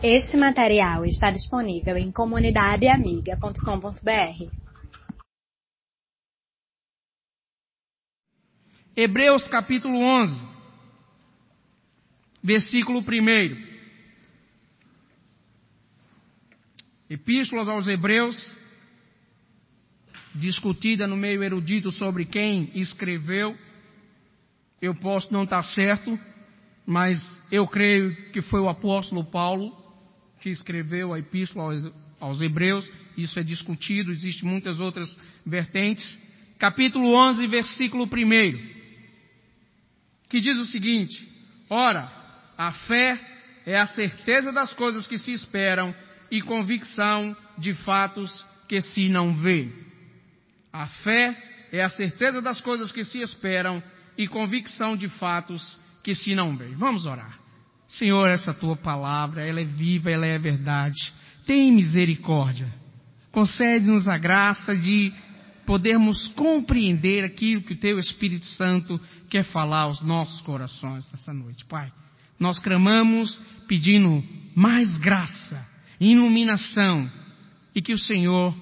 [0.00, 4.46] Este material está disponível em comunidadeamiga.com.br.
[8.94, 10.40] Hebreus capítulo 11,
[12.40, 13.04] versículo 1.
[17.10, 18.54] Epístola aos Hebreus,
[20.32, 23.58] discutida no meio erudito sobre quem escreveu.
[24.80, 26.16] Eu posso não estar certo,
[26.86, 27.18] mas
[27.50, 29.87] eu creio que foi o apóstolo Paulo
[30.40, 36.18] que escreveu a epístola aos, aos Hebreus, isso é discutido, existem muitas outras vertentes.
[36.58, 38.08] Capítulo 11, versículo 1,
[40.28, 41.28] que diz o seguinte:
[41.68, 42.10] Ora,
[42.56, 43.18] a fé
[43.66, 45.94] é a certeza das coisas que se esperam
[46.30, 49.68] e convicção de fatos que se não vê.
[50.72, 51.36] A fé
[51.72, 53.82] é a certeza das coisas que se esperam
[54.16, 56.68] e convicção de fatos que se não vê.
[56.76, 57.38] Vamos orar.
[57.88, 61.12] Senhor, essa tua palavra, ela é viva, ela é verdade.
[61.46, 62.68] Tem misericórdia.
[63.32, 65.12] Concede-nos a graça de
[65.64, 71.64] podermos compreender aquilo que o teu Espírito Santo quer falar aos nossos corações essa noite,
[71.64, 71.90] Pai.
[72.38, 74.22] Nós clamamos pedindo
[74.54, 75.66] mais graça,
[75.98, 77.10] iluminação
[77.74, 78.54] e que o Senhor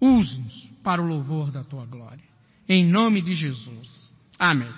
[0.00, 2.24] use-nos para o louvor da tua glória.
[2.68, 4.12] Em nome de Jesus.
[4.38, 4.72] Amém.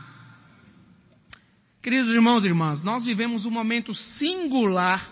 [1.85, 5.07] Queridos irmãos e irmãs, nós vivemos um momento singular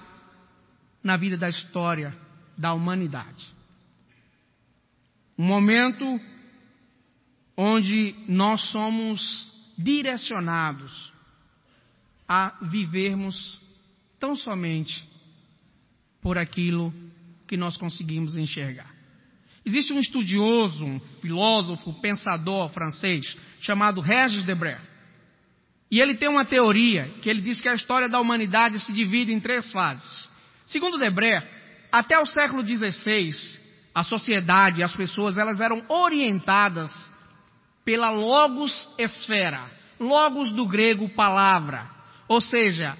[1.04, 2.16] na vida da história
[2.56, 3.46] da humanidade.
[5.38, 6.18] Um momento
[7.54, 11.12] onde nós somos direcionados
[12.26, 13.60] a vivermos
[14.18, 15.06] tão somente
[16.22, 16.90] por aquilo
[17.46, 18.90] que nós conseguimos enxergar.
[19.62, 24.91] Existe um estudioso, um filósofo, pensador francês chamado Regis Debray.
[25.92, 29.30] E ele tem uma teoria que ele diz que a história da humanidade se divide
[29.30, 30.26] em três fases.
[30.64, 31.46] Segundo Debré,
[31.92, 33.30] até o século XVI,
[33.94, 36.90] a sociedade, as pessoas, elas eram orientadas
[37.84, 41.86] pela logos esfera, logos do grego palavra.
[42.26, 42.96] Ou seja,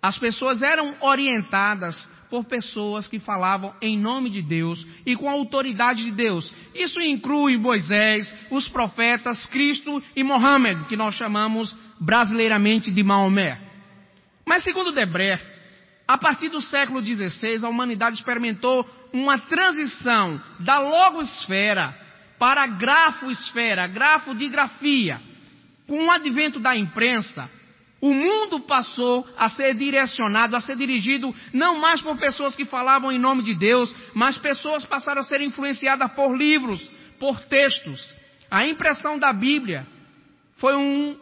[0.00, 5.32] as pessoas eram orientadas por pessoas que falavam em nome de Deus e com a
[5.32, 6.54] autoridade de Deus.
[6.76, 13.58] Isso inclui Moisés, os profetas, Cristo e Mohammed, que nós chamamos brasileiramente de Maomé.
[14.46, 15.40] Mas segundo Debré,
[16.06, 21.96] a partir do século XVI, a humanidade experimentou uma transição da logosfera
[22.38, 25.20] para a grafosfera, grafo de grafia.
[25.86, 27.48] Com o advento da imprensa,
[28.00, 33.10] o mundo passou a ser direcionado, a ser dirigido não mais por pessoas que falavam
[33.10, 36.82] em nome de Deus, mas pessoas passaram a ser influenciadas por livros,
[37.18, 38.14] por textos.
[38.50, 39.86] A impressão da Bíblia
[40.56, 41.16] foi um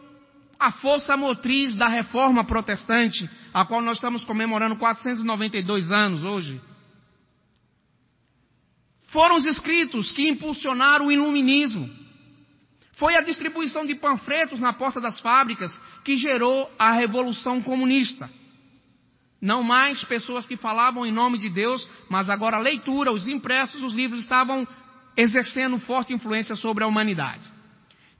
[0.63, 6.61] a força motriz da reforma protestante, a qual nós estamos comemorando 492 anos hoje.
[9.09, 11.89] Foram os escritos que impulsionaram o iluminismo.
[12.93, 18.29] Foi a distribuição de panfletos na porta das fábricas que gerou a revolução comunista.
[19.41, 23.83] Não mais pessoas que falavam em nome de Deus, mas agora a leitura, os impressos,
[23.83, 24.65] os livros estavam
[25.17, 27.51] exercendo forte influência sobre a humanidade.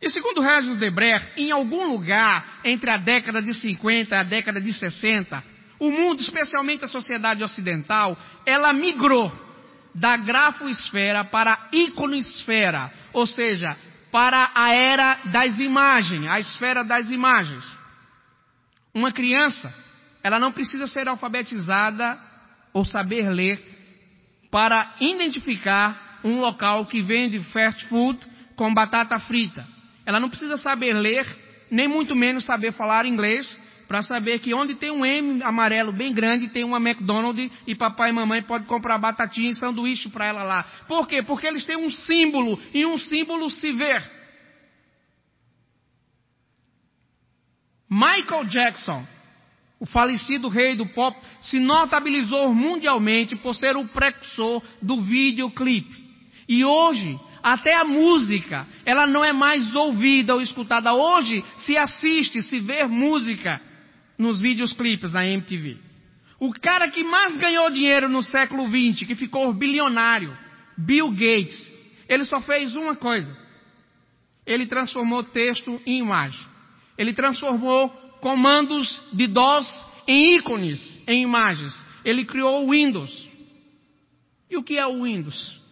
[0.04, 4.60] E segundo Regis Debrer, em algum lugar entre a década de 50 e a década
[4.60, 5.42] de 60,
[5.80, 9.32] o mundo, especialmente a sociedade ocidental, ela migrou
[9.96, 13.78] da grafosfera para a iconosfera, ou seja,
[14.12, 17.66] para a era das imagens, a esfera das imagens.
[18.94, 19.74] Uma criança,
[20.22, 22.20] ela não precisa ser alfabetizada
[22.74, 23.58] ou saber ler
[24.52, 28.20] para identificar um local que vende fast food
[28.58, 29.66] com batata frita.
[30.06, 31.26] Ela não precisa saber ler,
[31.70, 36.14] nem muito menos saber falar inglês, para saber que onde tem um M amarelo bem
[36.14, 40.44] grande, tem uma McDonald's e papai e mamãe pode comprar batatinha e sanduíche para ela
[40.44, 40.64] lá.
[40.88, 41.22] Por quê?
[41.22, 44.02] Porque eles têm um símbolo e um símbolo se vê.
[47.90, 49.06] Michael Jackson,
[49.80, 56.04] o falecido rei do pop, se notabilizou mundialmente por ser o precursor do videoclipe.
[56.50, 60.94] E hoje, até a música, ela não é mais ouvida ou escutada.
[60.94, 63.62] Hoje se assiste, se vê música
[64.18, 65.78] nos vídeos clipes da MTV.
[66.40, 70.36] O cara que mais ganhou dinheiro no século XX, que ficou bilionário,
[70.78, 71.70] Bill Gates,
[72.08, 73.36] ele só fez uma coisa.
[74.46, 76.40] Ele transformou texto em imagem.
[76.98, 77.90] Ele transformou
[78.22, 79.68] comandos de DOS
[80.08, 81.74] em ícones, em imagens.
[82.06, 83.30] Ele criou o Windows.
[84.50, 85.63] E o que é o Windows?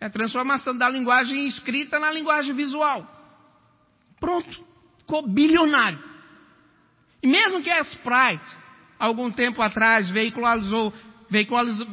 [0.00, 3.06] É a transformação da linguagem escrita na linguagem visual.
[4.20, 4.66] Pronto.
[4.98, 5.98] Ficou bilionário.
[7.22, 8.56] E mesmo que a Sprite
[8.98, 10.92] algum tempo atrás, veiculou,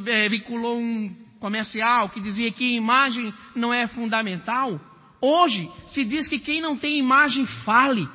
[0.07, 4.79] é, veiculou um comercial que dizia que imagem não é fundamental.
[5.21, 8.07] Hoje se diz que quem não tem imagem fale,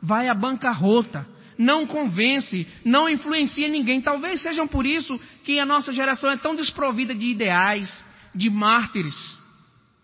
[0.00, 1.26] vai à bancarrota,
[1.58, 4.00] não convence, não influencia ninguém.
[4.00, 8.04] Talvez sejam por isso que a nossa geração é tão desprovida de ideais,
[8.34, 9.38] de mártires,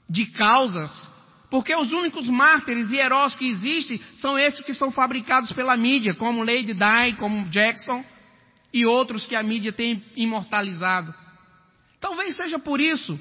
[0.08, 1.11] de causas.
[1.50, 6.14] Porque os únicos mártires e heróis que existem são esses que são fabricados pela mídia,
[6.14, 8.05] como Lady Di, como Jackson
[8.73, 11.14] e outros que a mídia tem imortalizado.
[12.00, 13.19] Talvez seja por isso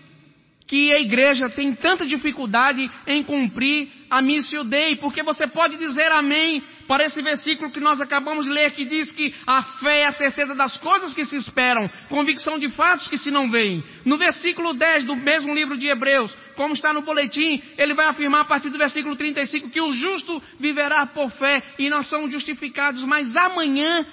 [0.67, 6.11] que a igreja tem tanta dificuldade em cumprir a missio dei, porque você pode dizer
[6.11, 10.05] amém para esse versículo que nós acabamos de ler, que diz que a fé é
[10.07, 13.83] a certeza das coisas que se esperam, convicção de fatos que se não veem.
[14.03, 18.41] No versículo 10 do mesmo livro de Hebreus, como está no boletim, ele vai afirmar
[18.41, 23.03] a partir do versículo 35 que o justo viverá por fé e nós somos justificados,
[23.03, 24.05] mas amanhã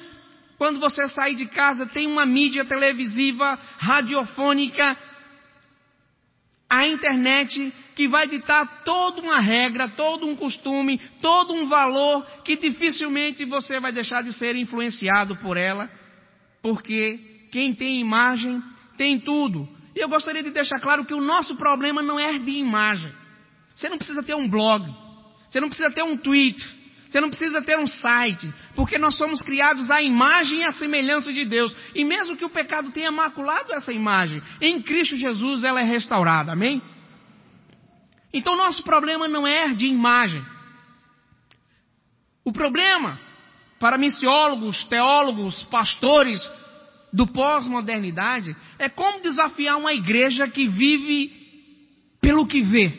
[0.63, 4.97] quando você sair de casa, tem uma mídia televisiva, radiofônica,
[6.73, 12.57] a internet que vai ditar toda uma regra, todo um costume, todo um valor que
[12.57, 15.91] dificilmente você vai deixar de ser influenciado por ela,
[16.63, 17.21] porque
[17.53, 18.63] quem tem imagem
[18.97, 19.69] tem tudo.
[19.95, 23.13] E eu gostaria de deixar claro que o nosso problema não é de imagem.
[23.75, 24.91] Você não precisa ter um blog,
[25.51, 26.57] você não precisa ter um tweet,
[27.13, 31.31] você não precisa ter um site, porque nós somos criados à imagem e à semelhança
[31.31, 31.77] de Deus.
[31.95, 36.53] E mesmo que o pecado tenha maculado essa imagem, em Cristo Jesus ela é restaurada.
[36.53, 36.81] Amém?
[38.33, 40.43] Então nosso problema não é de imagem.
[42.47, 43.21] O problema
[43.79, 46.41] para missiólogos, teólogos, pastores
[47.13, 51.31] do pós-modernidade é como desafiar uma igreja que vive
[52.23, 52.91] pelo que vê.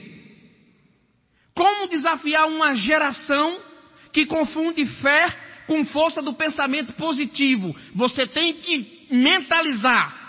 [1.56, 3.73] Como desafiar uma geração
[4.13, 5.36] que confunde fé
[5.68, 7.75] com força do pensamento positivo.
[7.95, 10.21] Você tem que mentalizar.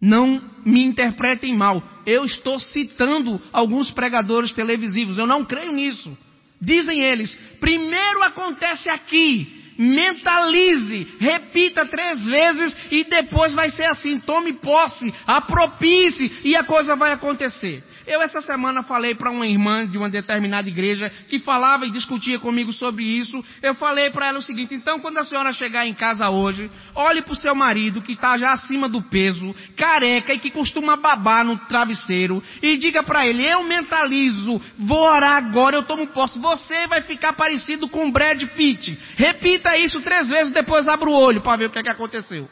[0.00, 1.82] Não me interpretem mal.
[2.06, 5.16] Eu estou citando alguns pregadores televisivos.
[5.16, 6.16] Eu não creio nisso.
[6.60, 9.56] Dizem eles: primeiro acontece aqui.
[9.78, 14.18] Mentalize, repita três vezes e depois vai ser assim.
[14.18, 17.84] Tome posse, apropie-se e a coisa vai acontecer.
[18.08, 22.38] Eu essa semana falei para uma irmã de uma determinada igreja que falava e discutia
[22.38, 23.44] comigo sobre isso.
[23.60, 27.20] Eu falei para ela o seguinte: então, quando a senhora chegar em casa hoje, olhe
[27.20, 31.44] para o seu marido que está já acima do peso, careca e que costuma babar
[31.44, 36.38] no travesseiro e diga para ele: eu mentalizo, vou orar agora, eu tomo posse.
[36.38, 38.98] Você vai ficar parecido com Brad Pitt.
[39.16, 42.48] Repita isso três vezes, depois abra o olho para ver o que, é que aconteceu.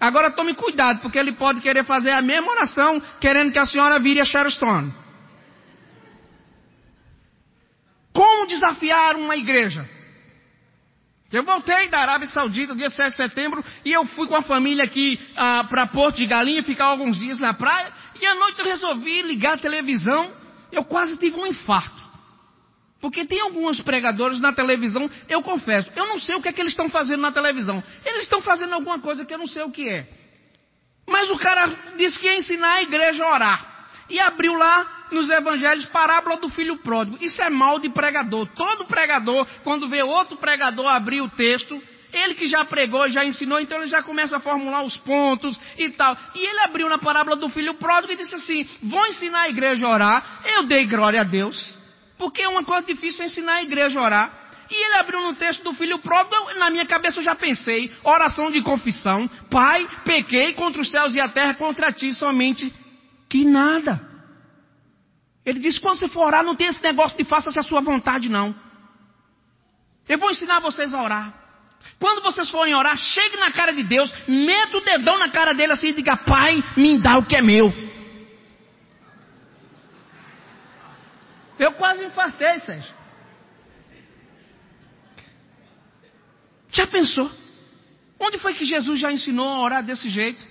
[0.00, 3.98] Agora tome cuidado, porque ele pode querer fazer a mesma oração, querendo que a senhora
[3.98, 4.90] vire a Sharon.
[8.12, 9.86] Como desafiar uma igreja?
[11.30, 14.82] Eu voltei da Arábia Saudita dia 7 de setembro e eu fui com a família
[14.82, 17.92] aqui ah, para Porto de Galinha, ficar alguns dias na praia.
[18.20, 20.32] E à noite eu resolvi ligar a televisão.
[20.72, 22.09] Eu quase tive um infarto.
[23.00, 26.60] Porque tem alguns pregadores na televisão, eu confesso, eu não sei o que é que
[26.60, 27.82] eles estão fazendo na televisão.
[28.04, 30.06] Eles estão fazendo alguma coisa que eu não sei o que é.
[31.06, 31.66] Mas o cara
[31.96, 33.70] disse que ia ensinar a igreja a orar.
[34.08, 37.16] E abriu lá nos evangelhos parábola do filho pródigo.
[37.20, 38.46] Isso é mal de pregador.
[38.54, 41.80] Todo pregador, quando vê outro pregador abrir o texto,
[42.12, 45.88] ele que já pregou, já ensinou, então ele já começa a formular os pontos e
[45.90, 46.16] tal.
[46.34, 49.86] E ele abriu na parábola do filho pródigo e disse assim: Vou ensinar a igreja
[49.86, 50.40] a orar.
[50.44, 51.79] Eu dei glória a Deus.
[52.20, 54.32] Porque é uma coisa difícil ensinar a igreja a orar.
[54.70, 58.50] E ele abriu no texto do filho próprio, na minha cabeça eu já pensei, oração
[58.50, 62.72] de confissão, Pai, pequei contra os céus e a terra, contra ti somente,
[63.28, 63.98] que nada.
[65.46, 68.28] Ele disse, quando você for orar, não tem esse negócio de faça-se a sua vontade,
[68.28, 68.54] não.
[70.06, 71.34] Eu vou ensinar vocês a orar.
[71.98, 75.72] Quando vocês forem orar, chegue na cara de Deus, meta o dedão na cara dele
[75.72, 77.89] assim e diga, Pai, me dá o que é meu.
[81.60, 82.94] Eu quase infartei, Sérgio.
[86.72, 87.30] Já pensou?
[88.18, 90.42] Onde foi que Jesus já ensinou a orar desse jeito?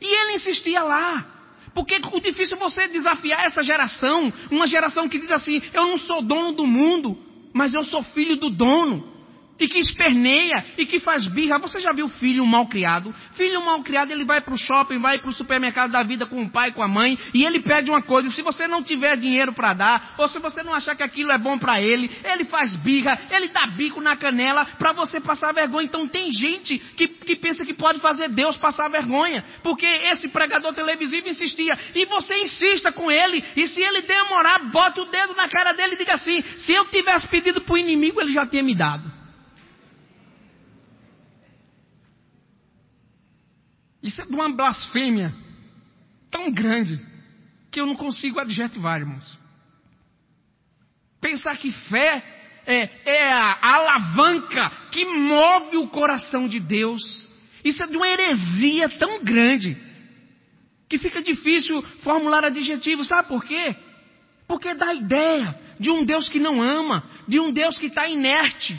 [0.00, 1.26] E ele insistia lá.
[1.74, 5.98] Porque o difícil é você desafiar essa geração, uma geração que diz assim: eu não
[5.98, 7.18] sou dono do mundo,
[7.52, 9.11] mas eu sou filho do dono.
[9.58, 11.58] E que esperneia e que faz birra.
[11.58, 13.14] Você já viu filho mal criado?
[13.34, 16.42] Filho mal criado, ele vai para o shopping, vai para o supermercado da vida com
[16.42, 18.30] o pai, com a mãe, e ele pede uma coisa.
[18.30, 21.38] Se você não tiver dinheiro para dar, ou se você não achar que aquilo é
[21.38, 25.84] bom para ele, ele faz birra, ele dá bico na canela para você passar vergonha.
[25.84, 30.72] Então tem gente que, que pensa que pode fazer Deus passar vergonha, porque esse pregador
[30.72, 35.48] televisivo insistia, e você insista com ele, e se ele demorar, bota o dedo na
[35.48, 38.62] cara dele e diga assim: se eu tivesse pedido para o inimigo, ele já tinha
[38.62, 39.21] me dado.
[44.02, 45.34] Isso é de uma blasfêmia
[46.30, 47.00] tão grande
[47.70, 49.38] que eu não consigo adjetivar, irmãos.
[51.20, 52.22] Pensar que fé
[52.66, 57.30] é, é a alavanca que move o coração de Deus.
[57.64, 59.76] Isso é de uma heresia tão grande
[60.88, 63.06] que fica difícil formular adjetivos.
[63.06, 63.76] Sabe por quê?
[64.48, 68.78] Porque dá ideia de um Deus que não ama, de um Deus que está inerte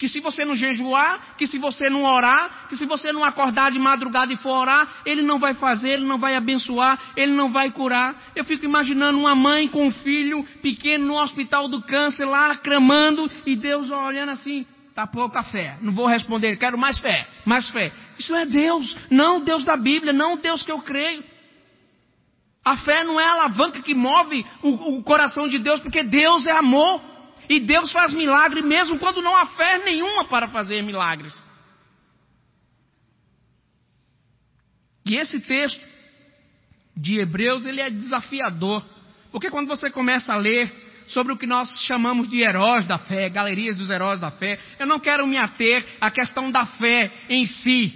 [0.00, 3.70] que se você não jejuar, que se você não orar, que se você não acordar
[3.70, 7.52] de madrugada e for orar, ele não vai fazer, ele não vai abençoar, ele não
[7.52, 8.32] vai curar.
[8.34, 13.30] Eu fico imaginando uma mãe com um filho pequeno no hospital do câncer lá, clamando,
[13.44, 14.64] e Deus olhando assim,
[14.94, 15.76] tá pouca fé.
[15.82, 17.92] Não vou responder, quero mais fé, mais fé.
[18.18, 21.22] Isso é Deus, não Deus da Bíblia, não Deus que eu creio.
[22.64, 26.46] A fé não é a alavanca que move o, o coração de Deus, porque Deus
[26.46, 27.02] é amor.
[27.50, 31.34] E Deus faz milagre mesmo quando não há fé nenhuma para fazer milagres.
[35.04, 35.84] E esse texto
[36.96, 38.84] de Hebreus, ele é desafiador.
[39.32, 40.72] Porque quando você começa a ler
[41.08, 44.86] sobre o que nós chamamos de heróis da fé, galerias dos heróis da fé, eu
[44.86, 47.92] não quero me ater à questão da fé em si,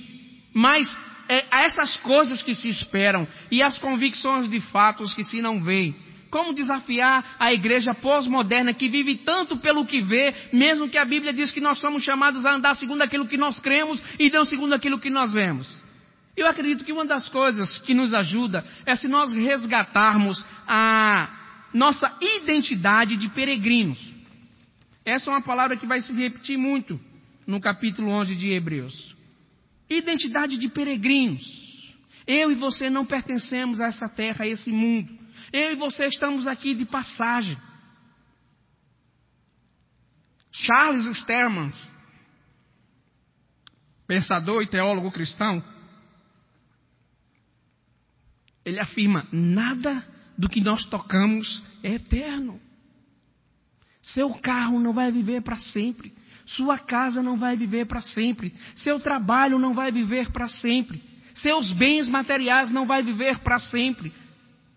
[0.53, 0.85] mas
[1.29, 5.63] é, a essas coisas que se esperam e as convicções de fatos que se não
[5.63, 5.95] veem.
[6.35, 11.33] Como desafiar a igreja pós-moderna que vive tanto pelo que vê, mesmo que a Bíblia
[11.33, 14.73] diz que nós somos chamados a andar segundo aquilo que nós cremos e não segundo
[14.73, 15.81] aquilo que nós vemos?
[16.37, 21.31] Eu acredito que uma das coisas que nos ajuda é se nós resgatarmos a
[21.73, 24.01] nossa identidade de peregrinos.
[25.05, 27.01] Essa é uma palavra que vai se repetir muito
[27.47, 29.15] no capítulo 11 de Hebreus.
[29.89, 31.95] Identidade de peregrinos.
[32.27, 35.23] Eu e você não pertencemos a essa terra, a esse mundo.
[35.55, 37.57] Eu e você estamos aqui de passagem.
[40.51, 41.93] Charles Stermans,
[44.05, 45.63] pensador e teólogo cristão,
[48.65, 50.05] ele afirma: nada
[50.37, 52.61] do que nós tocamos é eterno.
[54.03, 56.13] Seu carro não vai viver para sempre.
[56.45, 58.53] Sua casa não vai viver para sempre.
[58.75, 61.01] Seu trabalho não vai viver para sempre.
[61.33, 64.13] Seus bens materiais não vai viver para sempre.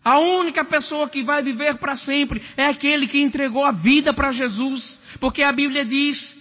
[0.07, 4.31] A única pessoa que vai viver para sempre é aquele que entregou a vida para
[4.31, 6.33] Jesus, porque a Bíblia diz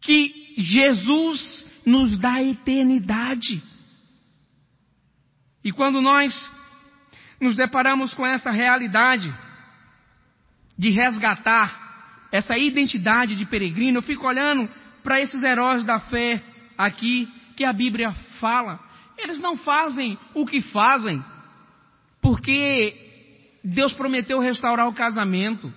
[0.00, 3.60] que Jesus nos dá eternidade.
[5.64, 6.48] E quando nós
[7.40, 9.34] nos deparamos com essa realidade
[10.78, 14.68] de resgatar essa identidade de peregrino, eu fico olhando
[15.02, 16.40] para esses heróis da fé
[16.76, 18.78] aqui que a Bíblia fala.
[19.16, 21.20] Eles não fazem o que fazem
[22.28, 22.94] porque
[23.64, 25.72] Deus prometeu restaurar o casamento.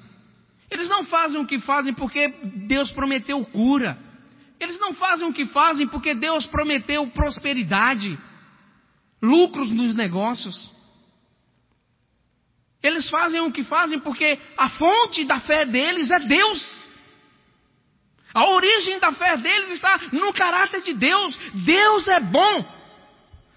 [0.70, 2.28] Eles não fazem o que fazem porque
[2.68, 3.98] Deus prometeu cura.
[4.60, 8.20] Eles não fazem o que fazem porque Deus prometeu prosperidade,
[9.22, 10.70] lucros nos negócios.
[12.84, 16.82] Eles fazem o que fazem porque a fonte da fé deles é Deus.
[18.34, 21.38] A origem da fé deles está no caráter de Deus.
[21.54, 22.82] Deus é bom.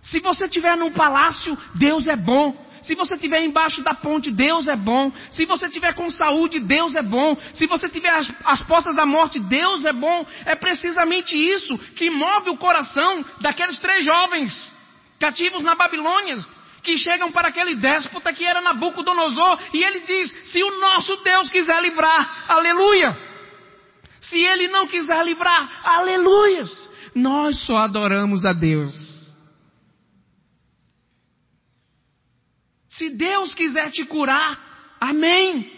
[0.00, 2.63] Se você estiver num palácio, Deus é bom.
[2.84, 5.10] Se você estiver embaixo da ponte, Deus é bom.
[5.30, 7.36] Se você estiver com saúde, Deus é bom.
[7.54, 10.26] Se você estiver às, às portas da morte, Deus é bom.
[10.44, 14.72] É precisamente isso que move o coração daqueles três jovens
[15.18, 16.36] cativos na Babilônia,
[16.82, 21.48] que chegam para aquele déspota que era Nabucodonosor, e ele diz: Se o nosso Deus
[21.48, 23.16] quiser livrar, aleluia.
[24.20, 26.90] Se ele não quiser livrar, aleluias.
[27.14, 29.13] Nós só adoramos a Deus
[32.96, 35.70] Se Deus quiser te curar, amém.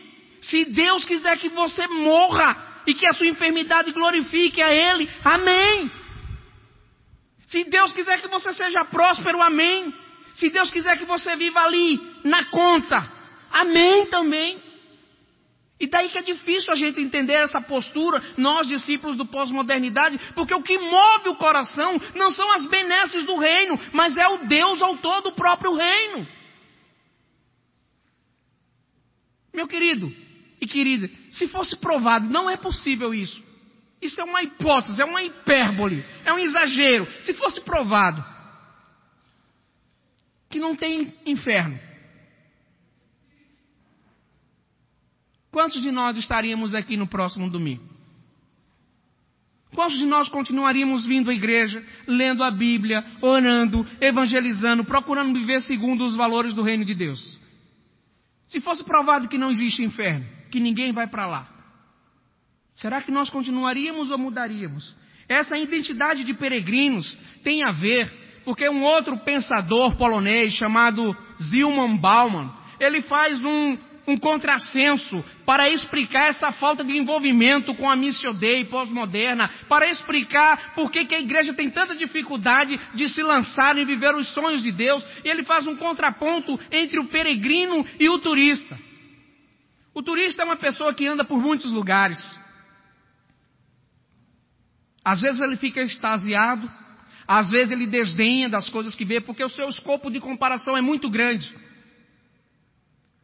[0.43, 5.91] Se Deus quiser que você morra e que a sua enfermidade glorifique a Ele, amém.
[7.47, 9.95] Se Deus quiser que você seja próspero, amém.
[10.35, 13.11] Se Deus quiser que você viva ali, na conta,
[13.51, 14.63] amém também.
[15.81, 20.55] E daí que é difícil a gente entender essa postura, nós discípulos do pós-modernidade, porque
[20.55, 24.83] o que move o coração não são as benesses do reino, mas é o Deus
[24.83, 26.37] autor do próprio reino.
[29.57, 30.15] Meu querido,
[30.61, 33.43] e querida, se fosse provado, não é possível isso.
[34.03, 37.09] Isso é uma hipótese, é uma hipérbole, é um exagero.
[37.23, 38.23] Se fosse provado
[40.51, 41.81] que não tem inferno,
[45.51, 47.97] quantos de nós estaríamos aqui no próximo domingo?
[49.75, 56.07] Quantos de nós continuaríamos vindo à igreja, lendo a Bíblia, orando, evangelizando, procurando viver segundo
[56.07, 57.46] os valores do reino de Deus?
[58.47, 61.49] Se fosse provado que não existe inferno, que ninguém vai para lá,
[62.75, 64.95] será que nós continuaríamos ou mudaríamos?
[65.29, 68.09] Essa identidade de peregrinos tem a ver,
[68.45, 73.77] porque um outro pensador polonês chamado Zilman Bauman, ele faz um,
[74.07, 80.75] um contrassenso para explicar essa falta de envolvimento com a Missio Dei pós-moderna, para explicar
[80.75, 84.63] por que, que a igreja tem tanta dificuldade de se lançar e viver os sonhos
[84.63, 85.05] de Deus.
[85.25, 88.79] E ele faz um contraponto entre o peregrino e o turista.
[89.93, 92.21] O turista é uma pessoa que anda por muitos lugares.
[95.05, 96.71] Às vezes ele fica extasiado,
[97.27, 100.81] às vezes ele desdenha das coisas que vê, porque o seu escopo de comparação é
[100.81, 101.55] muito grande.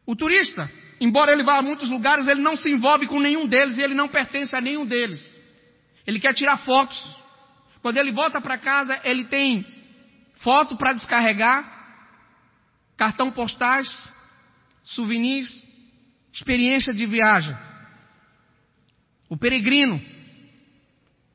[0.05, 0.69] O turista,
[0.99, 3.93] embora ele vá a muitos lugares, ele não se envolve com nenhum deles e ele
[3.93, 5.39] não pertence a nenhum deles.
[6.05, 7.17] Ele quer tirar fotos.
[7.81, 9.65] Quando ele volta para casa, ele tem
[10.35, 11.63] foto para descarregar,
[12.97, 14.11] cartão postais,
[14.83, 15.49] souvenirs,
[16.33, 17.55] experiência de viagem.
[19.29, 20.01] O peregrino,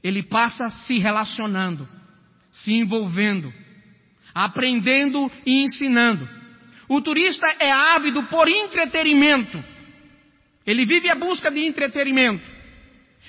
[0.03, 1.89] ele passa se relacionando,
[2.51, 3.53] se envolvendo,
[4.35, 6.38] aprendendo e ensinando.
[6.89, 9.63] O turista é ávido por entretenimento.
[10.67, 12.45] Ele vive a busca de entretenimento.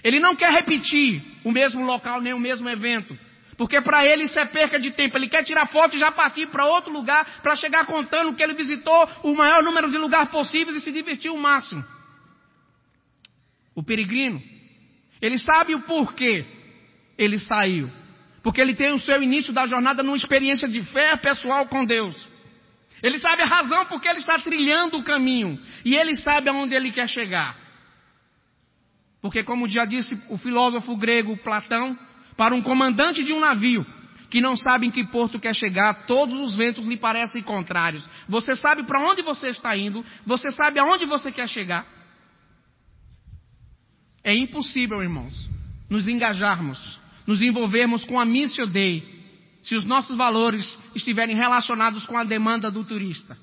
[0.03, 3.17] Ele não quer repetir o mesmo local nem o mesmo evento.
[3.57, 5.17] Porque para ele isso é perca de tempo.
[5.17, 8.53] Ele quer tirar foto e já partir para outro lugar para chegar contando que ele
[8.53, 11.83] visitou o maior número de lugares possíveis e se divertiu o máximo.
[13.75, 14.41] O peregrino,
[15.21, 16.45] ele sabe o porquê
[17.17, 17.91] ele saiu.
[18.41, 22.15] Porque ele tem o seu início da jornada numa experiência de fé pessoal com Deus.
[23.01, 25.59] Ele sabe a razão porque ele está trilhando o caminho.
[25.85, 27.55] E ele sabe aonde ele quer chegar.
[29.21, 31.97] Porque, como já disse o filósofo grego Platão,
[32.37, 33.85] para um comandante de um navio
[34.29, 38.07] que não sabe em que porto quer chegar, todos os ventos lhe parecem contrários.
[38.27, 41.85] Você sabe para onde você está indo, você sabe aonde você quer chegar.
[44.23, 45.49] É impossível, irmãos,
[45.89, 49.18] nos engajarmos, nos envolvermos com a Missio Dei
[49.61, 53.37] se os nossos valores estiverem relacionados com a demanda do turista,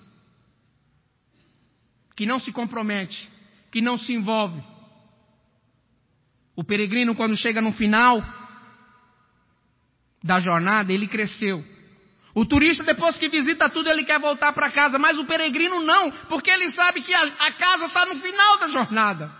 [2.14, 3.28] que não se compromete,
[3.70, 4.62] que não se envolve.
[6.54, 8.24] O peregrino, quando chega no final
[10.22, 11.62] da jornada, ele cresceu.
[12.34, 16.10] O turista, depois que visita tudo, ele quer voltar para casa, mas o peregrino não,
[16.28, 19.32] porque ele sabe que a, a casa está no final da jornada.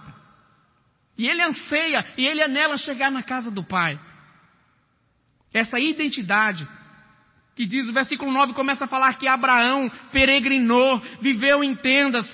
[1.18, 3.98] E ele anseia, e ele anela chegar na casa do Pai.
[5.56, 6.68] Essa identidade
[7.54, 12.26] que diz, o versículo 9 começa a falar que Abraão peregrinou, viveu em tendas.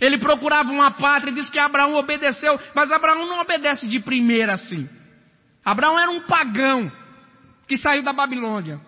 [0.00, 4.88] Ele procurava uma pátria, diz que Abraão obedeceu, mas Abraão não obedece de primeira assim.
[5.64, 6.90] Abraão era um pagão
[7.66, 8.80] que saiu da Babilônia.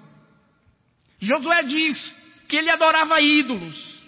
[1.19, 2.15] Josué diz
[2.49, 4.01] que ele adorava ídolos.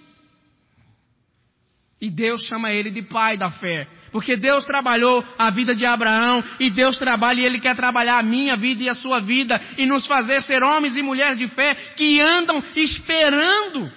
[2.01, 3.89] E Deus chama ele de pai da fé.
[4.15, 8.23] Porque Deus trabalhou a vida de Abraão e Deus trabalha e Ele quer trabalhar a
[8.23, 11.75] minha vida e a sua vida e nos fazer ser homens e mulheres de fé
[11.97, 13.93] que andam esperando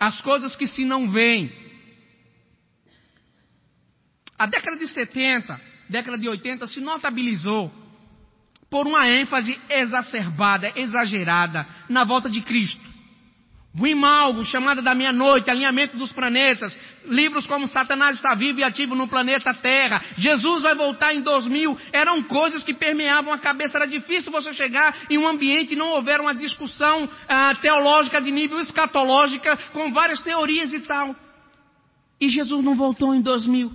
[0.00, 1.48] as coisas que se não veem.
[4.36, 7.72] A década de 70, década de 80 se notabilizou
[8.68, 12.89] por uma ênfase exacerbada, exagerada na volta de Cristo.
[13.78, 19.06] Wimalgo, Chamada da Meia-Noite, Alinhamento dos Planetas, livros como Satanás está vivo e ativo no
[19.06, 23.78] planeta Terra, Jesus vai voltar em 2000, eram coisas que permeavam a cabeça.
[23.78, 28.30] Era difícil você chegar em um ambiente e não houver uma discussão ah, teológica de
[28.30, 31.14] nível escatológica, com várias teorias e tal.
[32.20, 33.70] E Jesus não voltou em 2000.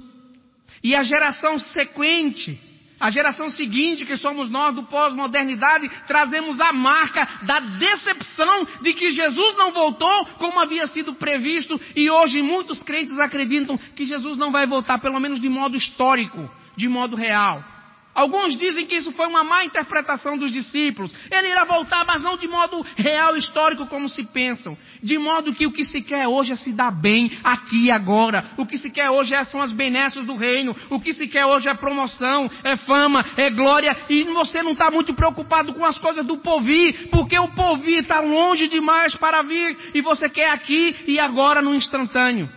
[0.83, 2.59] E a geração sequente,
[2.99, 9.11] a geração seguinte, que somos nós do pós-modernidade, trazemos a marca da decepção de que
[9.11, 14.51] Jesus não voltou como havia sido previsto, e hoje muitos crentes acreditam que Jesus não
[14.51, 17.74] vai voltar, pelo menos de modo histórico, de modo real.
[18.15, 21.11] Alguns dizem que isso foi uma má interpretação dos discípulos.
[21.29, 24.77] Ele irá voltar, mas não de modo real, histórico, como se pensam.
[25.03, 28.45] De modo que o que se quer hoje é se dar bem aqui e agora.
[28.55, 30.73] O que se quer hoje é, são as benesses do reino.
[30.89, 33.97] O que se quer hoje é promoção, é fama, é glória.
[34.09, 38.21] E você não está muito preocupado com as coisas do povir, porque o povir está
[38.21, 39.77] longe demais para vir.
[39.93, 42.49] E você quer aqui e agora no instantâneo.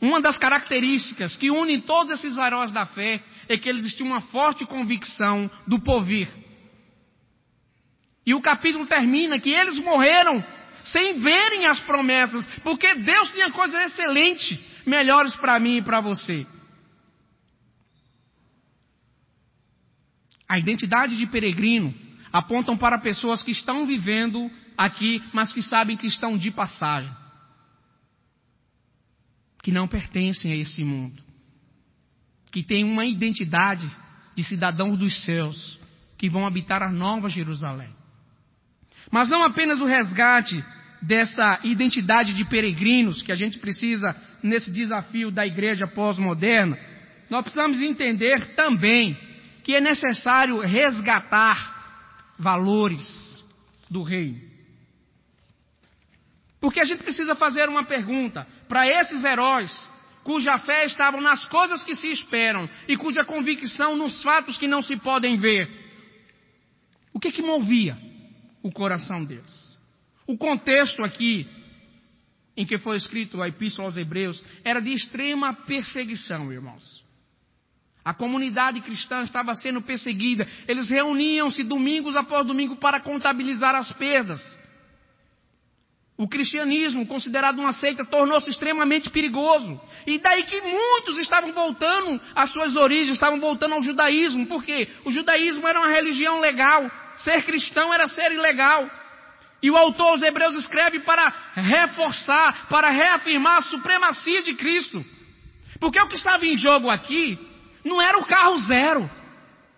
[0.00, 4.20] Uma das características que une todos esses heróis da fé é que eles tinham uma
[4.20, 6.28] forte convicção do porvir.
[8.24, 10.44] E o capítulo termina que eles morreram
[10.84, 16.46] sem verem as promessas, porque Deus tinha coisas excelentes, melhores para mim e para você.
[20.48, 21.94] A identidade de peregrino
[22.32, 27.10] apontam para pessoas que estão vivendo aqui, mas que sabem que estão de passagem.
[29.62, 31.31] Que não pertencem a esse mundo.
[32.52, 33.90] Que têm uma identidade
[34.36, 35.80] de cidadãos dos céus,
[36.16, 37.92] que vão habitar a nova Jerusalém.
[39.10, 40.64] Mas não apenas o resgate
[41.02, 46.78] dessa identidade de peregrinos que a gente precisa nesse desafio da igreja pós-moderna,
[47.28, 49.18] nós precisamos entender também
[49.64, 53.44] que é necessário resgatar valores
[53.90, 54.40] do reino.
[56.60, 59.90] Porque a gente precisa fazer uma pergunta para esses heróis
[60.24, 64.82] cuja fé estava nas coisas que se esperam e cuja convicção nos fatos que não
[64.82, 65.68] se podem ver.
[67.12, 67.96] O que que movia?
[68.62, 69.76] o coração deles.
[70.26, 71.46] O contexto aqui
[72.56, 77.02] em que foi escrito a Epístola aos Hebreus era de extrema perseguição, irmãos.
[78.04, 80.46] A comunidade cristã estava sendo perseguida.
[80.66, 84.40] Eles reuniam-se domingos após domingo para contabilizar as perdas.
[86.16, 89.80] O cristianismo, considerado uma seita, tornou-se extremamente perigoso.
[90.06, 94.46] E daí que muitos estavam voltando às suas origens, estavam voltando ao judaísmo.
[94.46, 94.88] Por quê?
[95.04, 96.90] O judaísmo era uma religião legal.
[97.16, 98.88] Ser cristão era ser ilegal.
[99.62, 105.04] E o autor aos Hebreus escreve para reforçar, para reafirmar a supremacia de Cristo.
[105.80, 107.38] Porque o que estava em jogo aqui
[107.84, 109.10] não era o carro zero,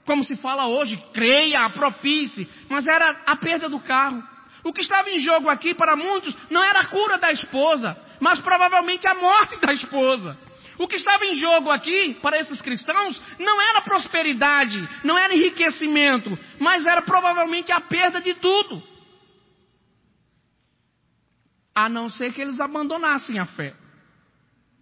[0.05, 4.23] como se fala hoje, creia, apropie-se, mas era a perda do carro.
[4.65, 8.41] O que estava em jogo aqui para muitos não era a cura da esposa, mas
[8.41, 10.37] provavelmente a morte da esposa.
[10.79, 16.37] O que estava em jogo aqui, para esses cristãos, não era prosperidade, não era enriquecimento,
[16.59, 18.83] mas era provavelmente a perda de tudo.
[21.75, 23.75] A não ser que eles abandonassem a fé.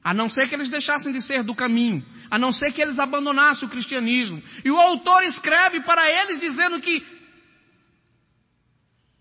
[0.04, 2.04] A não ser que eles deixassem de ser do caminho.
[2.30, 4.42] A não ser que eles abandonassem o cristianismo.
[4.64, 7.21] E o autor escreve para eles dizendo que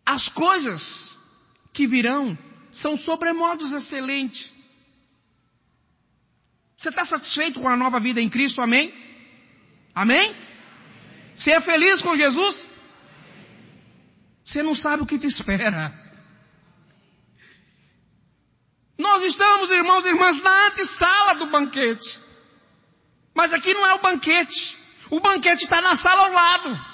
[0.06, 1.18] as coisas
[1.74, 2.38] que virão
[2.72, 4.52] são sobremodos excelentes.
[6.78, 8.62] Você está satisfeito com a nova vida em Cristo?
[8.62, 8.94] Amém?
[9.94, 10.36] Amém?
[11.36, 12.68] Você é feliz com Jesus?
[14.44, 15.94] Você não sabe o que te espera.
[18.98, 22.20] Nós estamos, irmãos e irmãs, na antessala do banquete.
[23.36, 24.78] Mas aqui não é o banquete.
[25.10, 26.91] O banquete está na sala ao lado.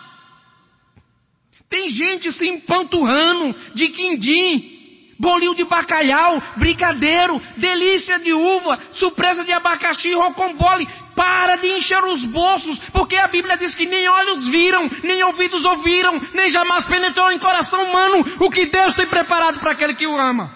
[1.69, 4.77] Tem gente se empanturrando de quindim,
[5.19, 10.87] bolinho de bacalhau, brigadeiro, delícia de uva, surpresa de abacaxi, rocambole.
[11.15, 15.65] Para de encher os bolsos, porque a Bíblia diz que nem olhos viram, nem ouvidos
[15.65, 20.05] ouviram, nem jamais penetrou em coração humano o que Deus tem preparado para aquele que
[20.05, 20.55] o ama.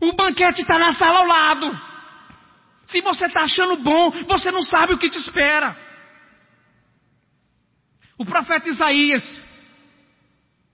[0.00, 1.80] O banquete está na sala ao lado.
[2.86, 5.76] Se você está achando bom, você não sabe o que te espera.
[8.18, 9.44] O profeta Isaías,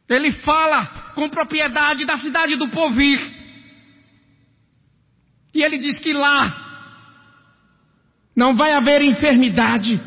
[0.08, 3.20] ele fala com propriedade da cidade do Povir.
[5.54, 6.70] E ele diz que lá
[8.34, 10.00] não vai haver enfermidade.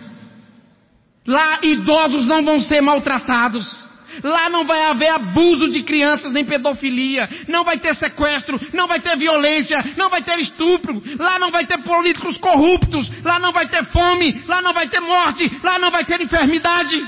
[1.26, 3.86] Lá idosos não vão ser maltratados.
[4.24, 7.28] Lá não vai haver abuso de crianças nem pedofilia.
[7.48, 11.04] Não vai ter sequestro, não vai ter violência, não vai ter estupro.
[11.20, 13.12] Lá não vai ter políticos corruptos.
[13.24, 17.06] Lá não vai ter fome, lá não vai ter morte, lá não vai ter enfermidade.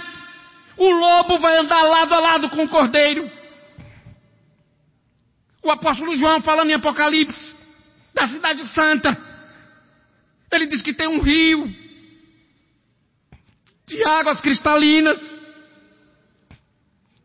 [0.77, 3.29] O lobo vai andar lado a lado com o cordeiro.
[5.63, 7.55] O apóstolo João falando em Apocalipse,
[8.13, 9.17] da cidade santa.
[10.51, 11.67] Ele diz que tem um rio
[13.85, 15.17] de águas cristalinas,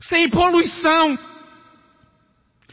[0.00, 1.18] sem poluição.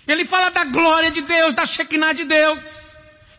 [0.08, 2.60] Ele fala da glória de Deus, da Shekinah de Deus,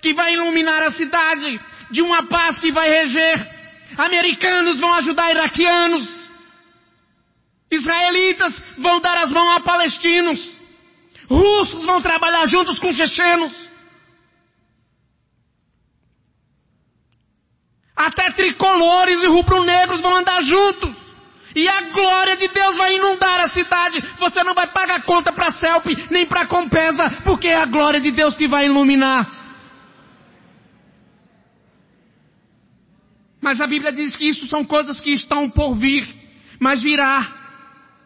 [0.00, 3.61] que vai iluminar a cidade, de uma paz que vai reger.
[3.96, 6.29] Americanos vão ajudar iraquianos.
[7.70, 10.61] Israelitas vão dar as mãos a palestinos.
[11.28, 13.70] Russos vão trabalhar juntos com chechenos.
[17.94, 20.96] Até tricolores e rubro-negros vão andar juntos.
[21.54, 24.00] E a glória de Deus vai inundar a cidade.
[24.18, 28.11] Você não vai pagar conta para Celp nem para Compesa, porque é a glória de
[28.11, 29.38] Deus que vai iluminar.
[33.40, 36.06] Mas a Bíblia diz que isso são coisas que estão por vir,
[36.59, 37.39] mas virá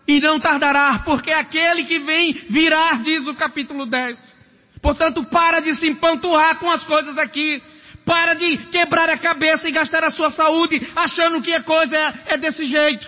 [0.07, 4.37] e não tardará, porque aquele que vem virá, diz o capítulo 10.
[4.83, 7.63] Portanto, para de se empanturrar com as coisas aqui.
[8.05, 12.35] Para de quebrar a cabeça e gastar a sua saúde achando que a coisa é,
[12.35, 13.07] é desse jeito.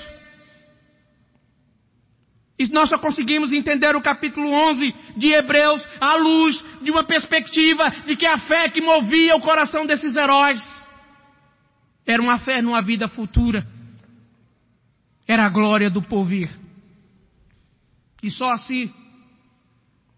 [2.59, 7.91] E nós só conseguimos entender o capítulo 11 de Hebreus à luz de uma perspectiva
[8.07, 10.67] de que a fé que movia o coração desses heróis
[12.07, 13.67] era uma fé numa vida futura.
[15.29, 16.49] Era a glória do porvir.
[18.27, 18.93] E só assim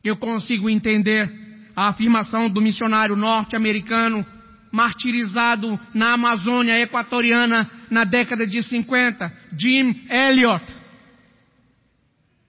[0.03, 1.31] eu consigo entender
[1.77, 4.25] a afirmação do missionário norte-americano
[4.73, 10.64] martirizado na Amazônia equatoriana na década de 50, Jim Elliot,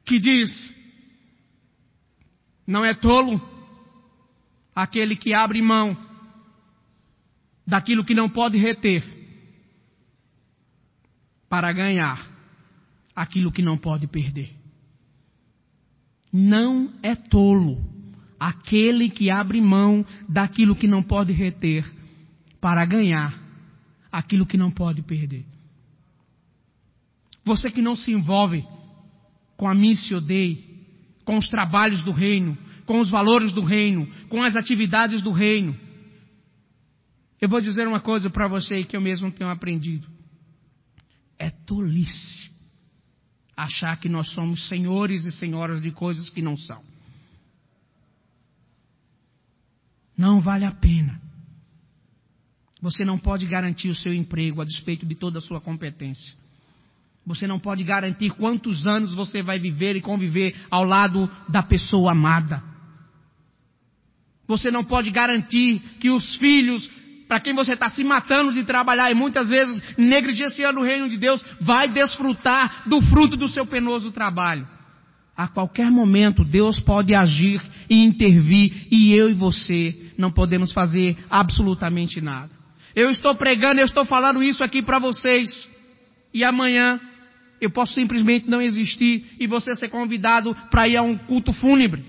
[0.05, 0.73] que diz:
[2.65, 3.41] Não é tolo
[4.73, 5.97] aquele que abre mão
[7.67, 9.03] daquilo que não pode reter
[11.49, 12.25] para ganhar
[13.13, 14.58] aquilo que não pode perder.
[16.31, 17.83] Não é tolo
[18.39, 21.85] aquele que abre mão daquilo que não pode reter
[22.61, 23.37] para ganhar
[24.11, 25.45] aquilo que não pode perder.
[27.43, 28.65] Você que não se envolve
[29.57, 30.85] com a Missio Dei,
[31.25, 35.77] com os trabalhos do reino, com os valores do reino, com as atividades do reino.
[37.41, 40.07] Eu vou dizer uma coisa para você que eu mesmo tenho aprendido.
[41.37, 42.58] É tolice
[43.63, 46.81] achar que nós somos senhores e senhoras de coisas que não são.
[50.17, 51.21] Não vale a pena.
[52.81, 56.35] Você não pode garantir o seu emprego a despeito de toda a sua competência.
[57.25, 62.11] Você não pode garantir quantos anos você vai viver e conviver ao lado da pessoa
[62.11, 62.63] amada.
[64.47, 66.89] Você não pode garantir que os filhos,
[67.29, 71.15] para quem você está se matando de trabalhar e muitas vezes negligenciando o reino de
[71.15, 74.67] Deus, vai desfrutar do fruto do seu penoso trabalho.
[75.37, 81.15] A qualquer momento Deus pode agir e intervir e eu e você não podemos fazer
[81.29, 82.49] absolutamente nada.
[82.95, 85.69] Eu estou pregando, eu estou falando isso aqui para vocês.
[86.33, 86.99] E amanhã
[87.61, 92.03] eu posso simplesmente não existir e você ser convidado para ir a um culto fúnebre.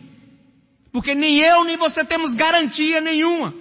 [0.91, 3.60] Porque nem eu nem você temos garantia nenhuma.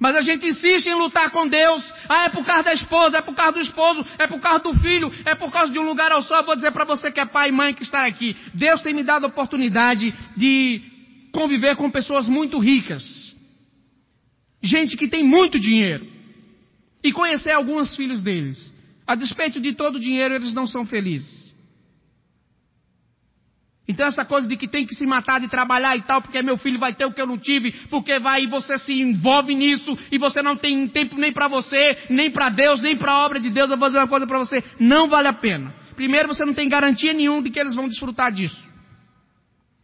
[0.00, 1.84] Mas a gente insiste em lutar com Deus.
[2.08, 4.74] Ah, é por causa da esposa, é por causa do esposo, é por causa do
[4.80, 6.42] filho, é por causa de um lugar ao sol.
[6.42, 8.34] Vou dizer para você que é pai e mãe que está aqui.
[8.54, 10.80] Deus tem me dado a oportunidade de
[11.32, 13.36] conviver com pessoas muito ricas.
[14.62, 16.06] Gente que tem muito dinheiro
[17.04, 18.72] e conhecer alguns filhos deles.
[19.06, 21.39] A despeito de todo o dinheiro, eles não são felizes.
[23.90, 26.56] Então essa coisa de que tem que se matar de trabalhar e tal, porque meu
[26.56, 29.98] filho vai ter o que eu não tive, porque vai e você se envolve nisso
[30.12, 33.40] e você não tem tempo nem para você, nem para Deus, nem para a obra
[33.40, 35.74] de Deus, eu vou dizer uma coisa para você, não vale a pena.
[35.96, 38.70] Primeiro, você não tem garantia nenhuma de que eles vão desfrutar disso.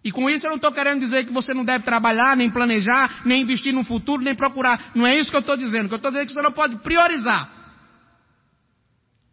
[0.05, 3.23] E com isso eu não estou querendo dizer que você não deve trabalhar, nem planejar,
[3.25, 4.93] nem investir no futuro, nem procurar.
[4.95, 5.87] Não é isso que eu estou dizendo.
[5.87, 7.51] O que eu estou dizendo é que você não pode priorizar.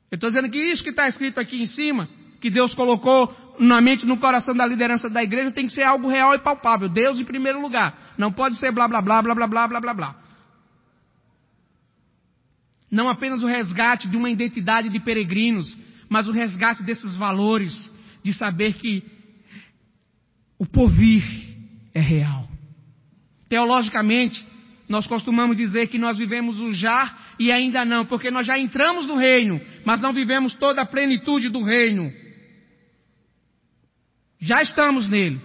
[0.10, 2.10] Eu estou dizendo que isso que está escrito aqui em cima,
[2.42, 6.08] que Deus colocou na mente, no coração da liderança da igreja, tem que ser algo
[6.08, 6.90] real e palpável.
[6.90, 8.14] Deus em primeiro lugar.
[8.18, 10.16] Não pode ser blá blá blá blá blá blá blá blá blá.
[12.90, 15.78] Não apenas o resgate de uma identidade de peregrinos,
[16.10, 17.92] mas o resgate desses valores,
[18.24, 19.04] de saber que
[20.60, 21.24] o porvir
[21.94, 22.48] é real.
[23.50, 24.46] Teologicamente,
[24.88, 29.08] nós costumamos dizer que nós vivemos o já e ainda não, porque nós já entramos
[29.08, 32.12] no reino, mas não vivemos toda a plenitude do reino.
[34.44, 35.42] Já estamos nele.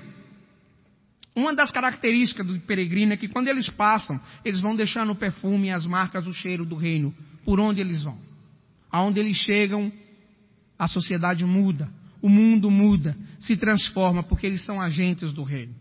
[1.32, 5.70] Uma das características do peregrino é que quando eles passam, eles vão deixando o perfume,
[5.70, 8.18] as marcas, o cheiro do reino, por onde eles vão.
[8.90, 9.92] Aonde eles chegam,
[10.76, 11.88] a sociedade muda,
[12.20, 15.76] o mundo muda, se transforma, porque eles são agentes do reino.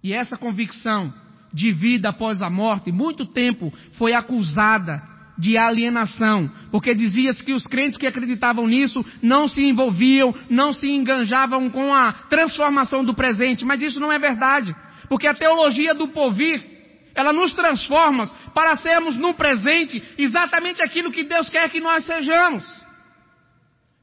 [0.00, 1.12] E essa convicção
[1.52, 5.02] de vida após a morte, muito tempo foi acusada
[5.36, 10.88] de alienação, porque dizia-se que os crentes que acreditavam nisso não se envolviam, não se
[10.88, 14.74] enganjavam com a transformação do presente, mas isso não é verdade,
[15.08, 16.62] porque a teologia do porvir,
[17.14, 22.84] ela nos transforma para sermos no presente exatamente aquilo que Deus quer que nós sejamos.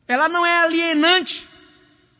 [0.08, 1.51] Ela não é alienante.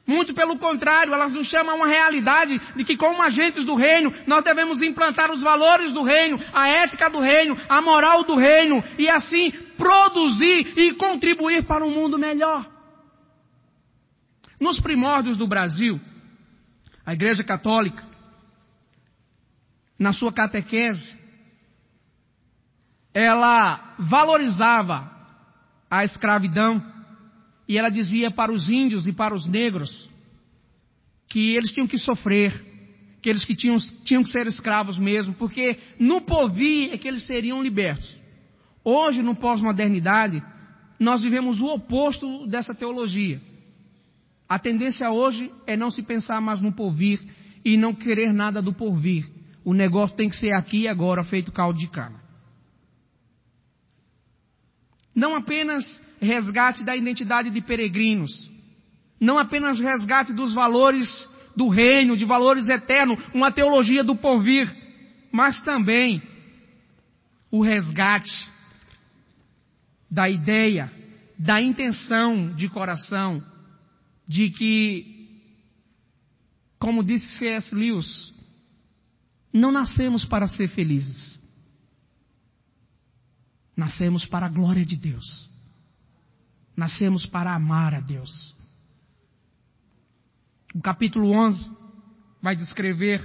[0.06, 4.12] Muito pelo contrário, ela nos chama a uma realidade de que, como agentes do reino,
[4.26, 8.84] nós devemos implantar os valores do reino, a ética do reino, a moral do reino,
[8.98, 12.66] e assim produzir e contribuir para um mundo melhor.
[14.60, 16.00] Nos primórdios do Brasil,
[17.06, 18.04] a Igreja Católica,
[19.98, 21.20] na sua catequese,
[23.14, 25.12] ela valorizava
[25.90, 26.82] a escravidão
[27.72, 30.10] e ela dizia para os índios e para os negros
[31.30, 32.54] que eles tinham que sofrer,
[33.18, 37.64] aqueles que tinham, tinham que ser escravos mesmo, porque no porvir é que eles seriam
[37.64, 38.14] libertos.
[38.84, 40.44] Hoje, no pós-modernidade,
[41.00, 43.42] nós vivemos o oposto dessa teologia.
[44.50, 47.22] A tendência hoje é não se pensar mais no porvir
[47.64, 49.26] e não querer nada do porvir.
[49.64, 52.21] O negócio tem que ser aqui e agora, feito caldo de cana.
[55.14, 58.50] Não apenas resgate da identidade de peregrinos,
[59.20, 64.72] não apenas resgate dos valores do reino, de valores eternos, uma teologia do porvir,
[65.32, 66.22] mas também
[67.50, 68.50] o resgate
[70.10, 70.92] da ideia,
[71.38, 73.44] da intenção de coração,
[74.28, 75.42] de que,
[76.80, 77.74] como disse C.S.
[77.76, 78.34] Lewis,
[79.54, 81.41] não nascemos para ser felizes.
[83.82, 85.50] Nascemos para a glória de Deus.
[86.78, 88.56] Nascemos para amar a Deus.
[90.76, 91.68] O capítulo 11
[92.40, 93.20] vai descrever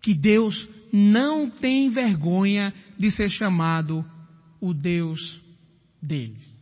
[0.00, 4.02] que Deus não tem vergonha de ser chamado
[4.58, 5.38] o Deus
[6.00, 6.56] deles.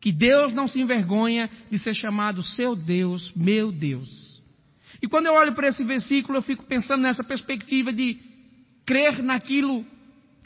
[0.00, 4.42] Que Deus não se envergonha de ser chamado seu Deus, meu Deus.
[5.02, 8.18] E quando eu olho para esse versículo, eu fico pensando nessa perspectiva de
[8.86, 9.84] crer naquilo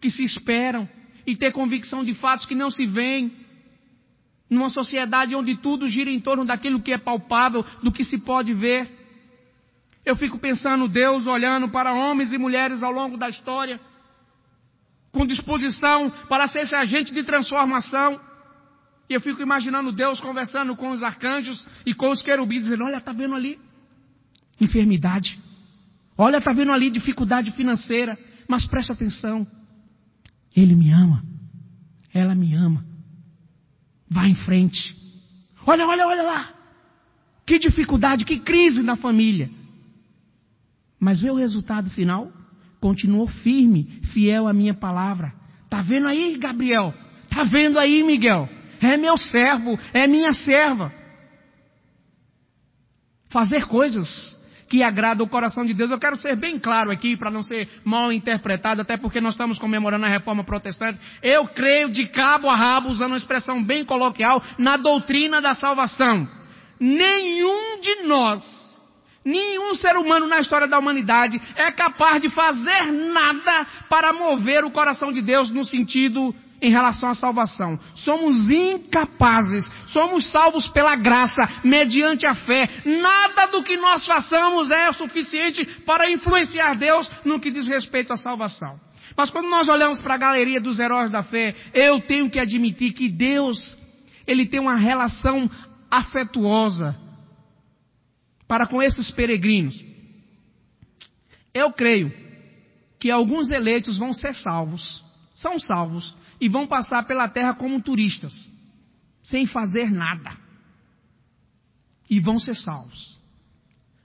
[0.03, 0.89] que se esperam
[1.25, 3.33] e ter convicção de fatos que não se veem.
[4.51, 8.53] Numa sociedade onde tudo gira em torno daquilo que é palpável, do que se pode
[8.53, 8.91] ver.
[10.05, 13.81] Eu fico pensando Deus olhando para homens e mulheres ao longo da história,
[15.13, 18.21] com disposição para ser esse agente de transformação.
[19.09, 22.97] E eu fico imaginando Deus conversando com os arcanjos e com os querubins, dizendo: Olha,
[22.97, 23.59] está vendo ali
[24.61, 25.39] enfermidade.
[26.19, 28.19] Olha, está vendo ali dificuldade financeira.
[28.49, 29.47] Mas presta atenção.
[30.55, 31.25] Ele me ama.
[32.13, 32.85] Ela me ama.
[34.09, 34.95] Vá em frente.
[35.67, 36.55] Olha, olha, olha lá.
[37.47, 39.51] Que dificuldade, que crise na família.
[41.01, 42.31] Mas vê o resultado final.
[42.81, 45.33] Continuou firme, fiel à minha palavra.
[45.71, 46.93] Tá vendo aí, Gabriel?
[47.31, 48.49] Tá vendo aí, Miguel?
[48.81, 50.93] É meu servo, é minha serva.
[53.29, 54.37] Fazer coisas
[54.73, 55.91] que agrada o coração de Deus.
[55.91, 59.59] Eu quero ser bem claro aqui para não ser mal interpretado, até porque nós estamos
[59.59, 60.99] comemorando a reforma protestante.
[61.23, 66.27] Eu creio de cabo a rabo, usando uma expressão bem coloquial, na doutrina da salvação.
[66.81, 68.43] Nenhum de nós,
[69.23, 74.71] nenhum ser humano na história da humanidade é capaz de fazer nada para mover o
[74.71, 77.79] coração de Deus no sentido em relação à salvação.
[77.97, 82.71] Somos incapazes, somos salvos pela graça, mediante a fé.
[82.87, 88.13] Nada do que nós façamos é o suficiente para influenciar Deus no que diz respeito
[88.13, 88.79] à salvação.
[89.17, 92.93] Mas quando nós olhamos para a galeria dos heróis da fé, eu tenho que admitir
[92.93, 93.77] que Deus,
[94.25, 95.51] Ele tem uma relação
[95.91, 96.97] afetuosa
[98.47, 99.85] para com esses peregrinos.
[101.53, 102.13] Eu creio
[103.01, 108.51] que alguns eleitos vão ser salvos, são salvos, e vão passar pela terra como turistas,
[109.23, 110.37] sem fazer nada.
[112.11, 113.17] E vão ser salvos.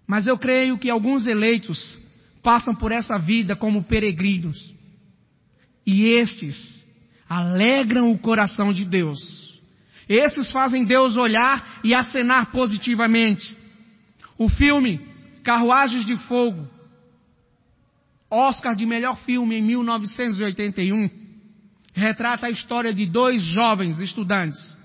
[0.05, 1.97] Mas eu creio que alguns eleitos
[2.43, 4.71] passam por essa vida como peregrinos.
[5.83, 6.85] E esses
[7.27, 9.59] alegram o coração de Deus.
[10.07, 13.57] Esses fazem Deus olhar e acenar positivamente.
[14.37, 15.01] O filme
[15.43, 16.69] Carruagens de Fogo,
[18.29, 21.26] Oscar de melhor filme em 1981,
[21.97, 24.77] retrata a história de dois jovens estudantes.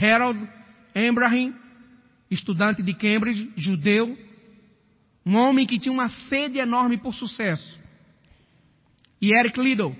[0.00, 0.40] Harold
[0.94, 1.54] Abraham,
[2.30, 4.18] estudante de Cambridge, judeu,
[5.24, 7.78] um homem que tinha uma sede enorme por sucesso.
[9.20, 9.94] E Eric Liddell,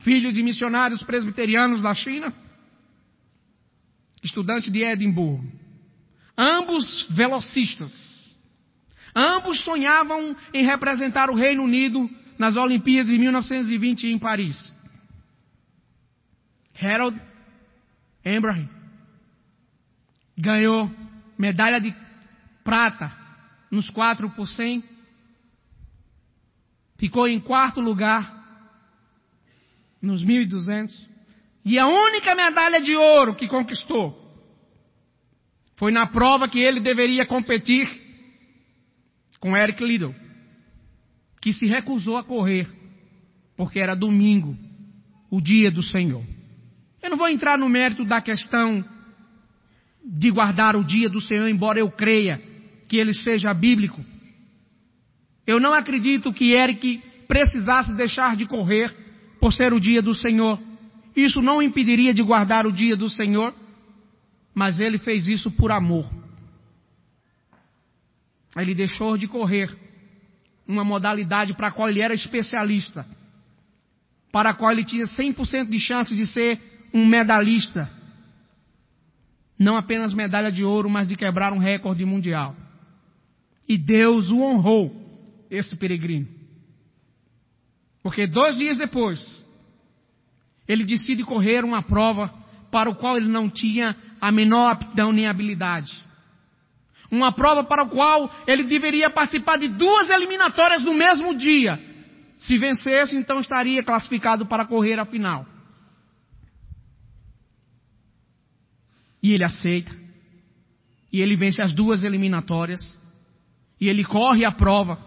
[0.00, 2.32] filho de missionários presbiterianos da China,
[4.22, 5.50] estudante de Edimburgo.
[6.36, 8.20] Ambos velocistas.
[9.14, 12.08] Ambos sonhavam em representar o Reino Unido
[12.40, 14.74] nas Olimpíadas de 1920 em Paris.
[16.80, 17.20] Harold
[18.24, 18.66] Abraham
[20.38, 20.90] ganhou
[21.36, 21.94] medalha de
[22.64, 23.14] prata
[23.70, 24.82] nos 4 por 100.
[26.96, 28.24] Ficou em quarto lugar
[30.00, 31.10] nos 1200.
[31.62, 34.16] E a única medalha de ouro que conquistou
[35.76, 37.86] foi na prova que ele deveria competir
[39.38, 40.29] com Eric Liddell
[41.40, 42.68] que se recusou a correr,
[43.56, 44.56] porque era domingo,
[45.30, 46.24] o dia do Senhor.
[47.02, 48.84] Eu não vou entrar no mérito da questão
[50.04, 52.42] de guardar o dia do Senhor, embora eu creia
[52.88, 54.04] que ele seja bíblico.
[55.46, 58.94] Eu não acredito que Eric precisasse deixar de correr
[59.40, 60.60] por ser o dia do Senhor.
[61.16, 63.54] Isso não impediria de guardar o dia do Senhor,
[64.54, 66.10] mas ele fez isso por amor.
[68.56, 69.89] ele deixou de correr
[70.70, 73.04] uma modalidade para a qual ele era especialista,
[74.32, 76.60] para a qual ele tinha 100% de chance de ser
[76.94, 77.90] um medalhista.
[79.58, 82.54] Não apenas medalha de ouro, mas de quebrar um recorde mundial.
[83.68, 84.94] E Deus o honrou,
[85.50, 86.28] esse peregrino.
[88.02, 89.44] Porque dois dias depois,
[90.66, 92.32] ele decide correr uma prova
[92.70, 95.92] para o qual ele não tinha a menor aptidão nem habilidade.
[97.10, 101.78] Uma prova para a qual ele deveria participar de duas eliminatórias no mesmo dia.
[102.36, 105.44] Se vencesse, então estaria classificado para correr a final.
[109.22, 109.94] E ele aceita.
[111.12, 112.96] E ele vence as duas eliminatórias.
[113.80, 114.98] E ele corre a prova.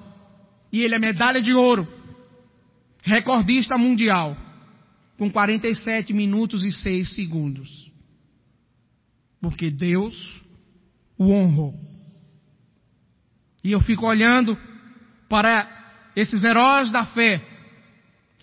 [0.71, 1.87] E ele é medalha de ouro.
[3.01, 4.37] Recordista mundial.
[5.17, 7.91] Com 47 minutos e 6 segundos.
[9.41, 10.41] Porque Deus
[11.17, 11.92] o honrou.
[13.63, 14.57] E eu fico olhando
[15.29, 15.67] para
[16.15, 17.41] esses heróis da fé.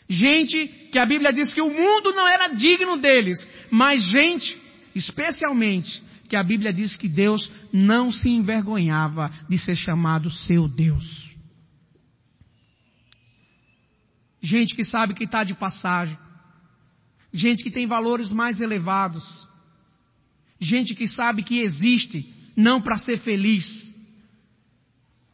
[0.08, 4.60] Gente que a Bíblia diz que o mundo não era digno deles, mas gente,
[4.94, 11.30] especialmente, que a Bíblia diz que Deus não se envergonhava de ser chamado seu Deus.
[14.42, 16.16] Gente que sabe que está de passagem.
[17.32, 19.46] Gente que tem valores mais elevados.
[20.58, 22.24] Gente que sabe que existe
[22.56, 23.89] não para ser feliz,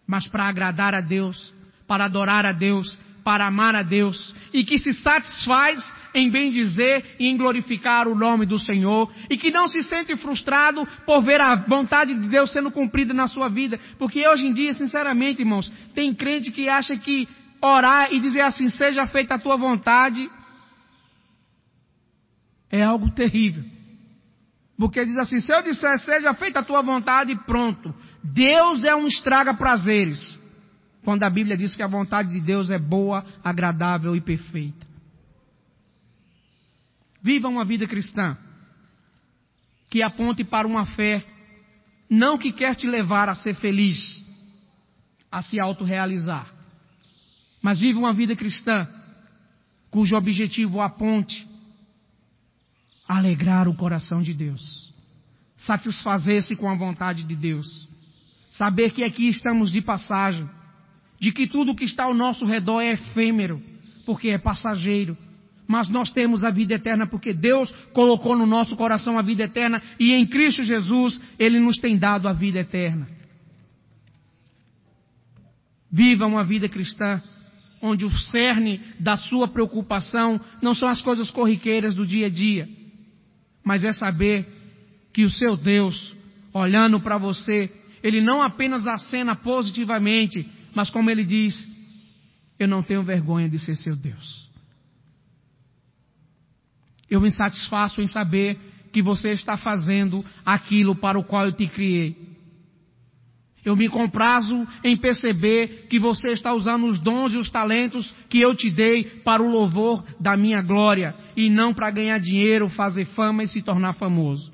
[0.06, 1.52] mas para agradar a Deus,
[1.86, 7.16] para adorar a Deus, para amar a Deus, e que se satisfaz em bem dizer
[7.18, 11.40] e em glorificar o nome do Senhor, e que não se sente frustrado por ver
[11.40, 15.72] a vontade de Deus sendo cumprida na sua vida, porque hoje em dia, sinceramente, irmãos,
[15.92, 17.28] tem crente que acha que
[17.60, 20.30] orar e dizer assim, seja feita a tua vontade,
[22.70, 23.75] é algo terrível.
[24.78, 27.94] Porque diz assim, se eu disser seja feita a tua vontade, pronto.
[28.22, 30.38] Deus é um estraga prazeres.
[31.02, 34.86] Quando a Bíblia diz que a vontade de Deus é boa, agradável e perfeita.
[37.22, 38.36] Viva uma vida cristã
[39.88, 41.24] que aponte para uma fé,
[42.10, 44.24] não que quer te levar a ser feliz,
[45.30, 46.52] a se autorrealizar,
[47.62, 48.86] mas viva uma vida cristã
[49.90, 51.45] cujo objetivo aponte
[53.08, 54.92] alegrar o coração de Deus,
[55.56, 57.88] satisfazer-se com a vontade de Deus,
[58.50, 60.48] saber que aqui estamos de passagem,
[61.20, 63.62] de que tudo que está ao nosso redor é efêmero,
[64.04, 65.16] porque é passageiro,
[65.66, 69.82] mas nós temos a vida eterna porque Deus colocou no nosso coração a vida eterna
[69.98, 73.08] e em Cristo Jesus Ele nos tem dado a vida eterna.
[75.90, 77.20] Viva uma vida cristã
[77.80, 82.68] onde o cerne da sua preocupação não são as coisas corriqueiras do dia a dia,
[83.66, 84.46] mas é saber
[85.12, 86.14] que o seu Deus,
[86.52, 87.68] olhando para você,
[88.00, 91.68] ele não apenas acena positivamente, mas como ele diz,
[92.60, 94.48] eu não tenho vergonha de ser seu Deus.
[97.10, 98.56] Eu me satisfaço em saber
[98.92, 102.35] que você está fazendo aquilo para o qual eu te criei.
[103.66, 108.40] Eu me comprazo em perceber que você está usando os dons e os talentos que
[108.40, 113.04] eu te dei para o louvor da minha glória e não para ganhar dinheiro, fazer
[113.06, 114.52] fama e se tornar famoso.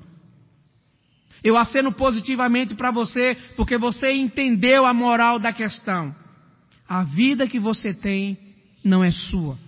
[1.43, 6.15] Eu aceno positivamente para você porque você entendeu a moral da questão.
[6.89, 8.35] A vida que você tem
[8.83, 9.59] não é sua.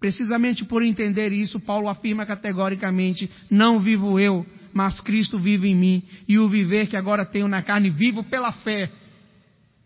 [0.00, 6.02] Precisamente por entender isso, Paulo afirma categoricamente: não vivo eu, mas Cristo vive em mim,
[6.26, 8.90] e o viver que agora tenho na carne, vivo pela fé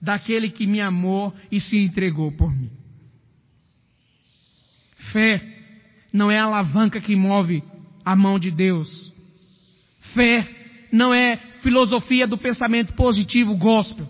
[0.01, 2.71] daquele que me amou e se entregou por mim.
[5.13, 5.43] Fé
[6.13, 7.63] não é a alavanca que move
[8.05, 9.13] a mão de Deus.
[10.15, 10.49] Fé
[10.93, 14.09] não é filosofia do pensamento positivo gospel.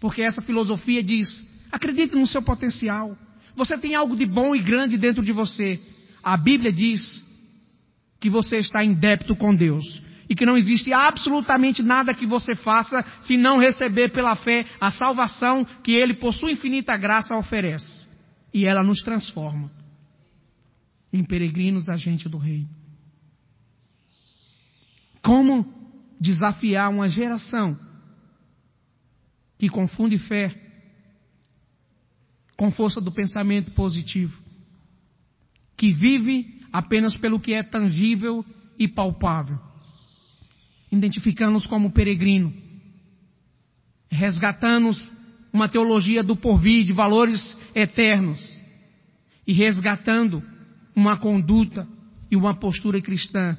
[0.00, 3.16] Porque essa filosofia diz: acredite no seu potencial.
[3.56, 5.80] Você tem algo de bom e grande dentro de você.
[6.22, 7.24] A Bíblia diz
[8.20, 12.54] que você está em débito com Deus e que não existe absolutamente nada que você
[12.54, 18.06] faça se não receber pela fé a salvação que Ele, por sua infinita graça, oferece.
[18.52, 19.70] E ela nos transforma
[21.12, 22.68] em peregrinos agentes do Reino.
[25.22, 25.66] Como
[26.20, 27.78] desafiar uma geração
[29.58, 30.54] que confunde fé
[32.56, 34.36] com força do pensamento positivo,
[35.76, 38.44] que vive apenas pelo que é tangível
[38.78, 39.58] e palpável,
[40.90, 42.52] identificando-nos como peregrino,
[44.10, 44.90] resgatando
[45.52, 48.40] uma teologia do porvir, de valores eternos,
[49.46, 50.42] e resgatando
[50.94, 51.86] uma conduta
[52.30, 53.56] e uma postura cristã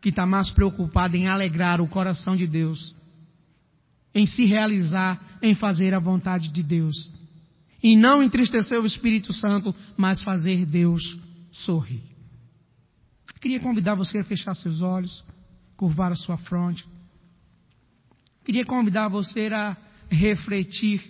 [0.00, 2.94] que está mais preocupada em alegrar o coração de Deus
[4.16, 7.12] em se realizar, em fazer a vontade de Deus.
[7.82, 11.18] E não entristecer o Espírito Santo, mas fazer Deus
[11.56, 12.02] sorrir.
[13.40, 15.24] Queria convidar você a fechar seus olhos,
[15.76, 16.86] curvar a sua fronte.
[18.44, 19.76] Queria convidar você a
[20.08, 21.02] refletir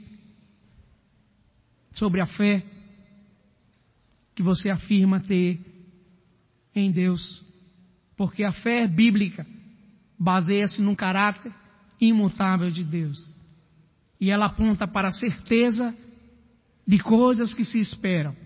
[1.92, 2.64] sobre a fé
[4.34, 5.60] que você afirma ter
[6.74, 7.42] em Deus.
[8.16, 9.46] Porque a fé bíblica
[10.18, 11.52] baseia-se num caráter
[12.00, 13.34] imutável de Deus.
[14.20, 15.94] E ela aponta para a certeza
[16.86, 18.45] de coisas que se esperam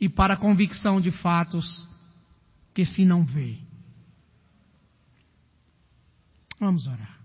[0.00, 1.86] e para a convicção de fatos
[2.74, 3.58] que se não vê.
[6.58, 7.15] Vamos orar.